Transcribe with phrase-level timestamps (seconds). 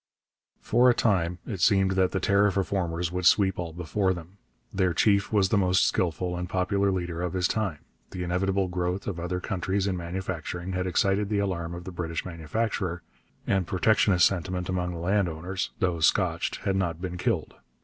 [0.61, 4.39] For a time it seemed that the tariff reformers would sweep all before them.
[4.73, 7.85] Their chief was the most skilful and popular leader of his time.
[8.09, 12.25] The inevitable growth of other countries in manufacturing had excited the alarm of the British
[12.25, 13.03] manufacturer,
[13.45, 17.53] and protectionist sentiment among the landowners, though scotched, had not been killed.